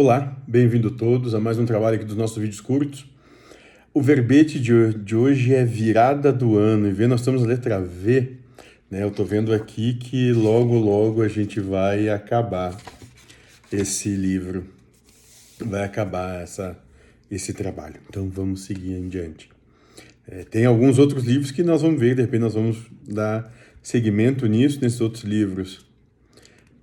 [0.00, 3.04] Olá, bem-vindo todos a mais um trabalho aqui dos nossos vídeos curtos.
[3.92, 8.36] O verbete de hoje é virada do ano e vê, nós estamos na letra V,
[8.88, 9.02] né?
[9.02, 12.78] Eu tô vendo aqui que logo, logo a gente vai acabar
[13.72, 14.66] esse livro,
[15.58, 16.78] vai acabar essa,
[17.28, 17.96] esse trabalho.
[18.08, 19.50] Então vamos seguir em diante.
[20.28, 23.52] É, tem alguns outros livros que nós vamos ver, de repente nós vamos dar
[23.82, 25.84] seguimento nisso, nesses outros livros,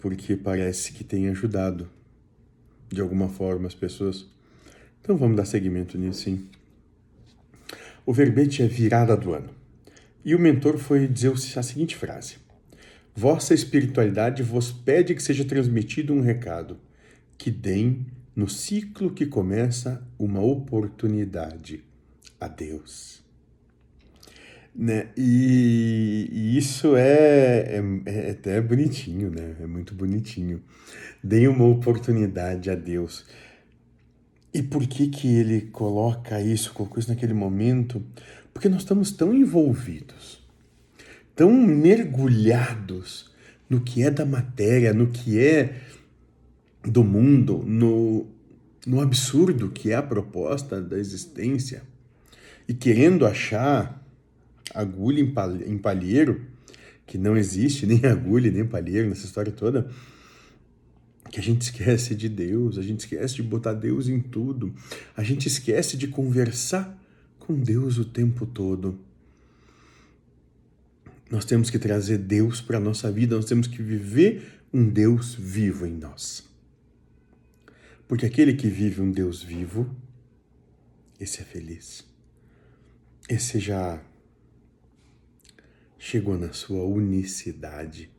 [0.00, 1.90] porque parece que tem ajudado
[2.94, 4.26] de alguma forma as pessoas.
[5.00, 6.46] Então vamos dar seguimento nisso, sim.
[8.04, 9.50] O verbete é virada do ano.
[10.24, 12.36] E o mentor foi dizer a seguinte frase:
[13.14, 16.78] Vossa espiritualidade vos pede que seja transmitido um recado,
[17.36, 21.84] que deem no ciclo que começa uma oportunidade
[22.40, 23.22] a Deus.
[24.74, 25.08] Né?
[25.16, 29.56] E, e isso é, é, é, até bonitinho, né?
[29.60, 30.62] É muito bonitinho.
[31.22, 33.26] Dê uma oportunidade a Deus.
[34.52, 38.02] E por que que ele coloca isso, colocou isso naquele momento?
[38.52, 40.42] Porque nós estamos tão envolvidos,
[41.34, 43.30] tão mergulhados
[43.68, 45.80] no que é da matéria, no que é
[46.84, 48.26] do mundo, no,
[48.86, 51.82] no absurdo que é a proposta da existência,
[52.68, 54.01] e querendo achar
[54.74, 56.46] agulha em palheiro,
[57.06, 59.90] que não existe nem agulha nem palheiro nessa história toda,
[61.30, 64.74] que a gente esquece de Deus, a gente esquece de botar Deus em tudo,
[65.16, 66.98] a gente esquece de conversar
[67.38, 68.98] com Deus o tempo todo.
[71.30, 75.34] Nós temos que trazer Deus para a nossa vida, nós temos que viver um Deus
[75.34, 76.44] vivo em nós.
[78.06, 79.88] Porque aquele que vive um Deus vivo,
[81.18, 82.04] esse é feliz.
[83.26, 84.02] Esse já
[86.04, 88.10] chegou na sua unicidade,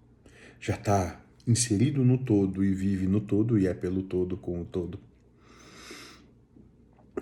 [0.57, 4.63] já está inserido no todo e vive no todo e é pelo todo com o
[4.63, 4.97] todo.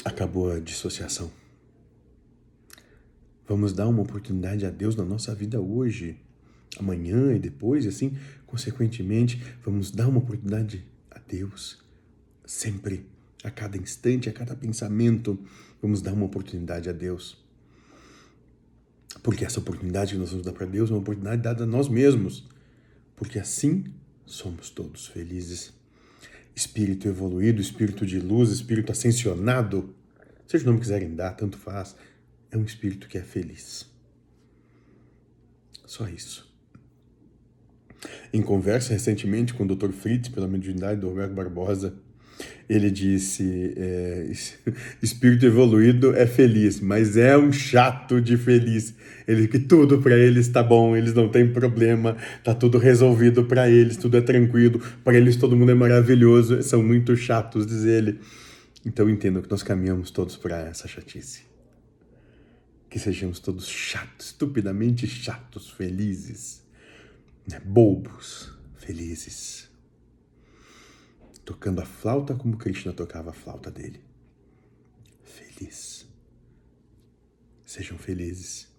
[0.06, 1.32] Acabou a dissociação.
[3.48, 6.16] Vamos dar uma oportunidade a Deus na nossa vida hoje,
[6.78, 11.84] amanhã e depois, e assim, consequentemente, vamos dar uma oportunidade a Deus
[12.46, 13.08] sempre,
[13.44, 15.40] a cada instante, a cada pensamento,
[15.82, 17.44] vamos dar uma oportunidade a Deus.
[19.24, 21.88] Porque essa oportunidade que nós vamos dar para Deus é uma oportunidade dada a nós
[21.88, 22.48] mesmos.
[23.16, 23.86] Porque assim
[24.26, 25.74] somos todos felizes.
[26.56, 29.96] Espírito evoluído, espírito de luz, espírito ascensionado,
[30.48, 31.96] seja o nome que quiserem dar, tanto faz,
[32.52, 33.90] é um espírito que é feliz.
[35.86, 36.52] Só isso.
[38.34, 39.92] Em conversa recentemente com o Dr.
[39.92, 41.96] Fritz, pela mediunidade do Roberto Barbosa,
[42.72, 44.32] ele disse: é,
[45.04, 48.96] espírito evoluído é feliz, mas é um chato de feliz.
[49.28, 53.70] Ele que tudo para eles está bom, eles não têm problema, tá tudo resolvido para
[53.70, 58.20] eles, tudo é tranquilo, para eles todo mundo é maravilhoso, são muito chatos, diz ele.
[58.86, 61.44] Então entendo que nós caminhamos todos para essa chatice.
[62.90, 66.62] Que sejamos todos chatos, estupidamente chatos, felizes,
[67.48, 67.62] né?
[67.66, 69.71] bobos, felizes
[71.44, 74.02] tocando a flauta como Krishna tocava a flauta dele.
[75.24, 76.08] Feliz.
[77.66, 78.71] Sejam felizes.